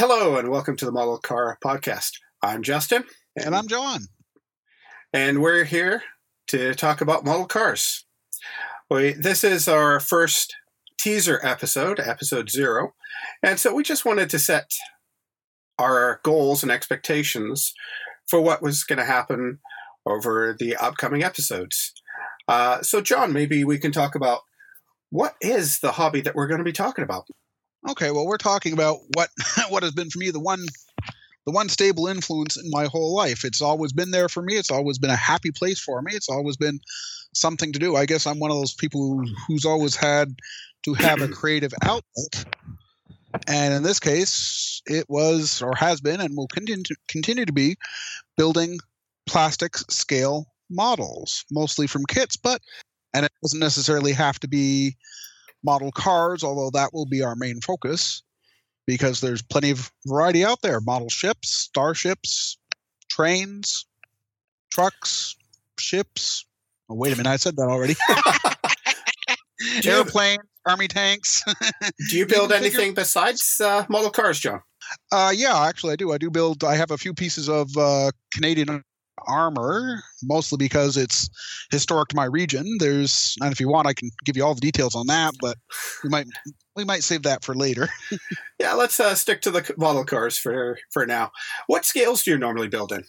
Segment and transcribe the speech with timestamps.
[0.00, 2.12] Hello, and welcome to the Model Car Podcast.
[2.42, 3.04] I'm Justin.
[3.36, 4.06] And I'm John.
[5.12, 6.02] And we're here
[6.46, 8.06] to talk about model cars.
[8.88, 10.56] We, this is our first
[10.98, 12.94] teaser episode, episode zero.
[13.42, 14.70] And so we just wanted to set
[15.78, 17.74] our goals and expectations
[18.26, 19.58] for what was going to happen
[20.06, 21.92] over the upcoming episodes.
[22.48, 24.40] Uh, so, John, maybe we can talk about
[25.10, 27.26] what is the hobby that we're going to be talking about.
[27.88, 29.30] Okay, well, we're talking about what
[29.68, 30.64] what has been for me the one
[31.46, 33.44] the one stable influence in my whole life.
[33.44, 34.54] It's always been there for me.
[34.54, 36.12] It's always been a happy place for me.
[36.12, 36.80] It's always been
[37.34, 37.96] something to do.
[37.96, 40.34] I guess I'm one of those people who, who's always had
[40.84, 42.44] to have a creative outlet.
[43.46, 47.52] And in this case, it was or has been and will continue to, continue to
[47.52, 47.76] be
[48.36, 48.78] building
[49.26, 52.60] plastic scale models, mostly from kits, but
[53.14, 54.96] and it doesn't necessarily have to be
[55.64, 58.22] model cars, although that will be our main focus
[58.86, 62.58] because there's plenty of variety out there model ships, starships,
[63.08, 63.86] trains,
[64.70, 65.36] trucks,
[65.78, 66.44] ships.
[66.88, 67.94] Oh, wait a minute, I said that already.
[69.84, 71.42] Airplanes, army tanks.
[72.08, 74.60] do you build anything besides uh, model cars, John?
[75.12, 76.12] Uh, yeah, actually, I do.
[76.12, 76.64] I do build.
[76.64, 78.82] I have a few pieces of uh, Canadian
[79.26, 81.28] armor, mostly because it's
[81.70, 82.76] historic to my region.
[82.78, 85.56] There's, and if you want, I can give you all the details on that, but
[86.02, 86.26] we might
[86.76, 87.88] we might save that for later.
[88.58, 91.30] yeah, let's uh, stick to the model cars for for now.
[91.66, 93.04] What scales do you normally build in?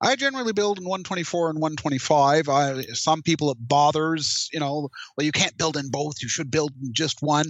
[0.00, 2.48] I generally build in 124 and 125.
[2.48, 6.22] I, some people it bothers, you know, well, you can't build in both.
[6.22, 7.46] You should build in just one.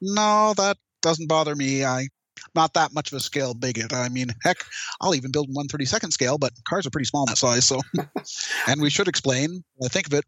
[0.00, 1.84] No, that doesn't bother me.
[1.84, 2.08] I
[2.54, 3.92] not that much of a scale bigot.
[3.92, 4.58] I mean, heck,
[5.00, 7.66] I'll even build in 132nd scale, but cars are pretty small in that size.
[7.66, 7.80] So,
[8.66, 10.24] and we should explain, I think of it,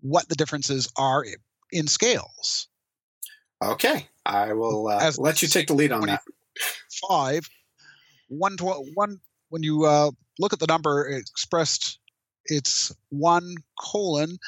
[0.00, 1.24] what the differences are
[1.72, 2.68] in scales.
[3.62, 6.22] Okay, I will uh, let you take the lead on that.
[7.08, 7.48] Five,
[8.28, 8.56] one,
[8.94, 9.20] one.
[9.50, 11.98] When you uh, look at the number expressed,
[12.46, 14.38] it's one colon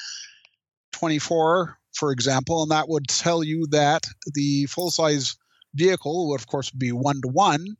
[0.92, 5.36] twenty-four, for example, and that would tell you that the full-size
[5.74, 7.76] vehicle would, of course, be one to one,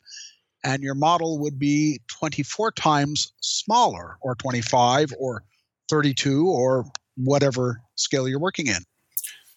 [0.65, 5.43] and your model would be 24 times smaller, or 25, or
[5.89, 6.87] 32, or
[7.17, 8.83] whatever scale you're working in.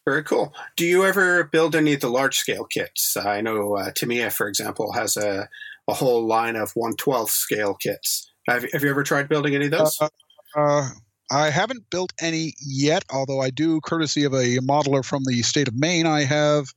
[0.05, 0.53] Very cool.
[0.75, 3.17] Do you ever build any of the large scale kits?
[3.17, 5.49] I know uh, Tamiya, for example, has a,
[5.87, 8.31] a whole line of 112 scale kits.
[8.47, 9.97] Have, have you ever tried building any of those?
[9.99, 10.09] Uh,
[10.55, 10.89] uh,
[11.31, 15.67] I haven't built any yet, although I do, courtesy of a modeler from the state
[15.67, 16.67] of Maine, I have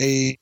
[0.00, 0.38] a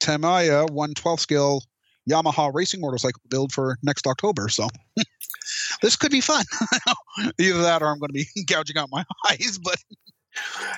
[0.00, 1.62] Tamiya 112 scale
[2.08, 4.48] Yamaha racing motorcycle build for next October.
[4.48, 4.68] So
[5.82, 6.44] this could be fun.
[7.38, 9.76] Either that or I'm going to be gouging out my eyes, but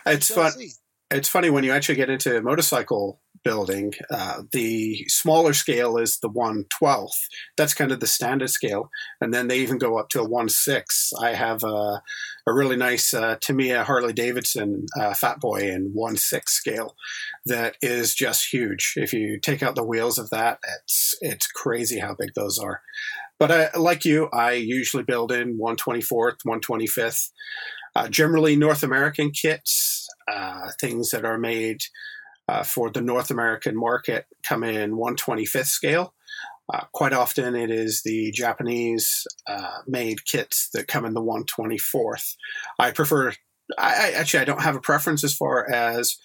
[0.07, 0.53] it's fun.
[0.53, 0.73] See.
[1.11, 3.93] It's funny when you actually get into motorcycle building.
[4.11, 7.29] Uh, the smaller scale is the one twelfth.
[7.57, 10.49] That's kind of the standard scale, and then they even go up to a one
[10.49, 11.13] six.
[11.21, 12.03] I have a,
[12.47, 16.95] a really nice uh, Tamiya Harley Davidson uh, Fat Boy in one six scale
[17.47, 18.95] that is just huge.
[18.97, 22.83] If you take out the wheels of that, it's it's crazy how big those are.
[23.39, 27.31] But I, like you, I usually build in 124th, 125th.
[27.95, 31.81] Uh, generally, North American kits, uh, things that are made
[32.53, 36.15] uh, for the North American market come in 125th scale.
[36.73, 42.35] Uh, quite often, it is the Japanese uh, made kits that come in the 124th.
[42.79, 43.31] I prefer,
[43.79, 46.17] I, I, actually, I don't have a preference as far as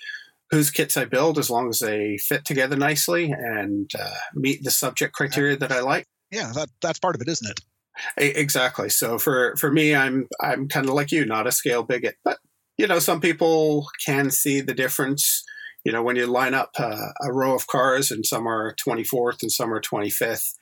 [0.51, 4.71] whose kits I build, as long as they fit together nicely and uh, meet the
[4.71, 6.05] subject criteria that I like.
[6.31, 7.61] Yeah, that, that's part of it, isn't it?
[8.17, 8.89] Exactly.
[8.89, 12.37] So for for me, I'm I'm kind of like you, not a scale bigot, but
[12.77, 15.43] you know, some people can see the difference
[15.87, 19.41] you know, when you line up uh, a row of cars and some are 24th
[19.41, 20.53] and some are 25th,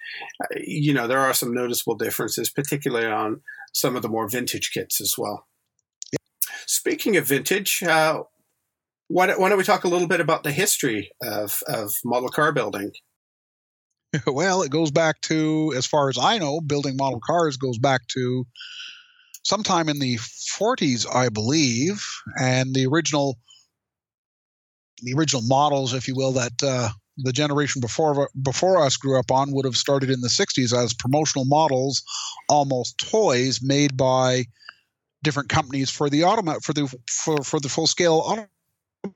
[0.44, 3.42] uh, you know, there are some noticeable differences, particularly on
[3.74, 5.48] some of the more vintage kits as well.
[6.68, 8.22] Speaking of vintage, uh,
[9.08, 12.30] why, don't, why, don't, we talk a little bit about the history of, of model
[12.30, 12.92] car building?
[14.28, 18.02] Well, it goes back to, as far as I know, building model cars goes back
[18.14, 18.46] to
[19.44, 22.06] sometime in the 40s, I believe.
[22.40, 23.40] And the original
[25.02, 29.32] the original models, if you will, that uh, the generation before before us grew up
[29.32, 32.04] on would have started in the 60s as promotional models,
[32.50, 34.46] almost toys made by
[35.24, 38.48] different companies for the automa- for the for, for the full scale auto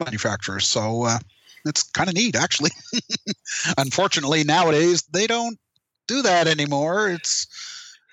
[0.04, 0.68] manufacturers.
[0.68, 1.20] So uh,
[1.66, 2.72] it's kind of neat, actually.
[3.78, 5.58] Unfortunately, nowadays they don't
[6.08, 7.10] do that anymore.
[7.10, 7.48] It's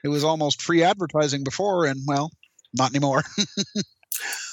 [0.05, 2.31] it was almost free advertising before, and well,
[2.75, 3.25] not anymore.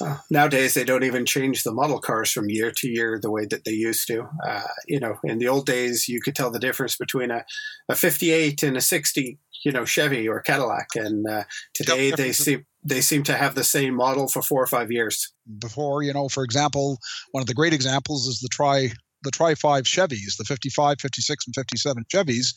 [0.00, 3.46] Uh, nowadays, they don't even change the model cars from year to year the way
[3.46, 4.28] that they used to.
[4.46, 7.44] Uh, you know, in the old days, you could tell the difference between a,
[7.88, 10.88] a 58 and a 60, you know, Chevy or Cadillac.
[10.94, 11.44] And uh,
[11.74, 15.32] today, they seem they seem to have the same model for four or five years.
[15.58, 16.98] Before, you know, for example,
[17.30, 18.90] one of the great examples is the Tri
[19.22, 22.52] the Tri Five Chevys, the 55, 56, and 57 Chevys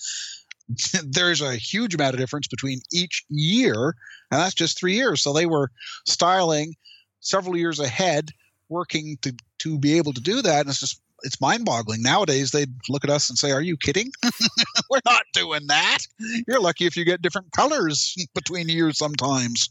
[1.06, 3.96] there's a huge amount of difference between each year,
[4.32, 5.22] and that's just three years.
[5.22, 5.72] So they were
[6.06, 6.76] styling
[7.28, 8.32] several years ahead,
[8.70, 10.62] working to to be able to do that.
[10.62, 12.02] And it's just it's mind-boggling.
[12.02, 14.12] Nowadays, they look at us and say, "Are you kidding?
[14.90, 16.00] we're not doing that.
[16.48, 19.70] You're lucky if you get different colors between years sometimes."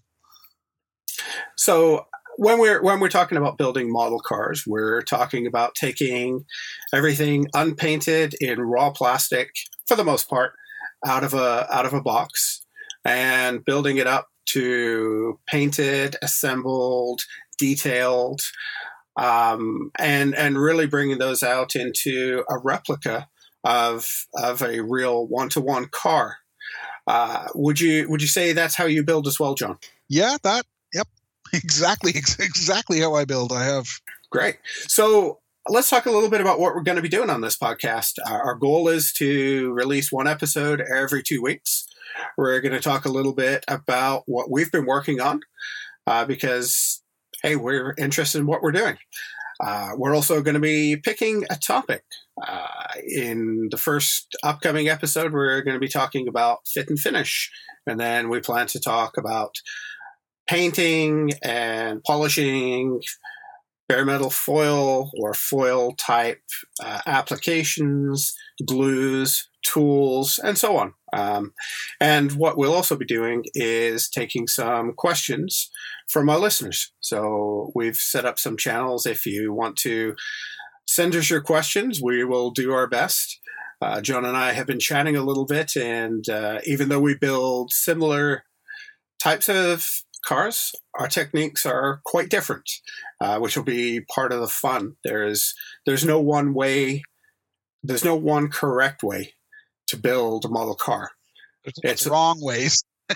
[1.57, 2.07] So
[2.37, 6.45] when we're when we're talking about building model cars, we're talking about taking
[6.93, 9.51] everything unpainted in raw plastic
[9.87, 10.53] for the most part
[11.07, 12.65] out of a out of a box
[13.05, 17.23] and building it up to painted, assembled,
[17.59, 18.41] detailed,
[19.17, 23.29] um, and and really bringing those out into a replica
[23.65, 26.39] of of a real one to one car.
[27.07, 29.79] Uh, would you would you say that's how you build as well, John?
[30.09, 30.67] Yeah, that.
[30.95, 31.09] Yep,
[31.53, 33.53] exactly, exactly how I build.
[33.53, 33.89] I have.
[34.31, 34.57] Great.
[34.89, 35.39] So
[35.69, 38.15] let's talk a little bit about what we're going to be doing on this podcast.
[38.25, 41.87] Our goal is to release one episode every two weeks.
[42.37, 45.41] We're going to talk a little bit about what we've been working on
[46.07, 46.86] uh, because,
[47.47, 48.97] hey, we're interested in what we're doing.
[49.65, 52.03] Uh, we're also going to be picking a topic.
[52.45, 52.67] Uh,
[53.07, 57.49] in the first upcoming episode, we're going to be talking about fit and finish.
[57.87, 59.55] And then we plan to talk about
[60.49, 63.01] painting and polishing,
[63.89, 66.43] bare metal foil or foil type
[66.83, 68.35] uh, applications,
[68.67, 70.95] glues, tools, and so on.
[71.13, 71.53] Um,
[72.01, 75.71] and what we'll also be doing is taking some questions
[76.09, 76.93] from our listeners.
[77.01, 79.07] So we've set up some channels.
[79.07, 80.15] If you want to
[80.87, 83.41] send us your questions, we will do our best.
[83.83, 87.15] Uh, John and I have been chatting a little bit, and uh, even though we
[87.15, 88.45] build similar
[89.23, 89.87] types of
[90.25, 92.71] cars, our techniques are quite different,
[93.21, 94.97] uh, which will be part of the fun.
[95.05, 95.55] There's
[95.85, 97.03] there's no one way,
[97.83, 99.35] there's no one correct way
[99.89, 101.11] to build a model car.
[101.83, 102.85] It's wrong ways.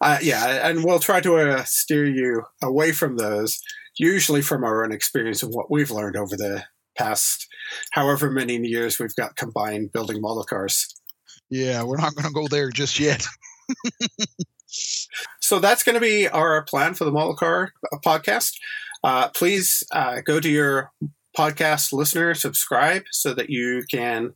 [0.00, 3.60] uh, yeah, and we'll try to uh, steer you away from those,
[3.98, 6.64] usually from our own experience of what we've learned over the
[6.96, 7.48] past
[7.92, 10.86] however many years we've got combined building model cars.
[11.50, 13.24] Yeah, we're not going to go there just yet.
[15.40, 17.72] so that's going to be our plan for the Model Car
[18.04, 18.52] podcast.
[19.02, 20.90] Uh, please uh, go to your
[21.36, 24.32] podcast listener, subscribe so that you can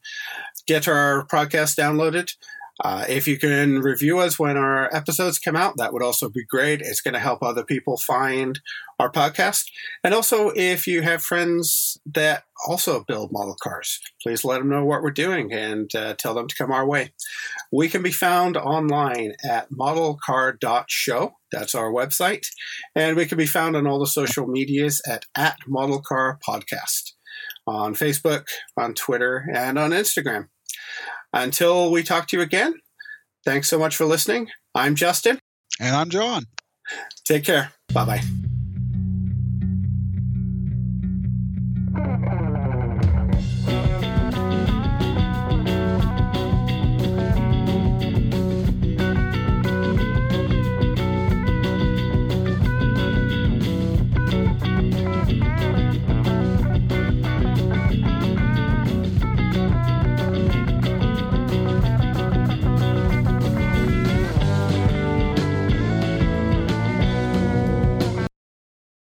[0.68, 2.34] get our podcast downloaded.
[2.84, 6.44] Uh, if you can review us when our episodes come out, that would also be
[6.44, 6.80] great.
[6.80, 8.60] It's going to help other people find
[9.00, 9.64] our podcast.
[10.04, 14.84] And also, if you have friends that also build model cars, please let them know
[14.84, 17.12] what we're doing and uh, tell them to come our way.
[17.72, 21.32] We can be found online at modelcar.show.
[21.50, 22.46] That's our website.
[22.94, 27.14] And we can be found on all the social medias at, at modelcarpodcast
[27.66, 30.48] on Facebook, on Twitter, and on Instagram.
[31.32, 32.74] Until we talk to you again,
[33.44, 34.48] thanks so much for listening.
[34.74, 35.38] I'm Justin.
[35.80, 36.44] And I'm John.
[37.24, 37.72] Take care.
[37.92, 38.47] Bye bye.